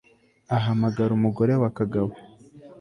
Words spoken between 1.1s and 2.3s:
umugore wa kagabo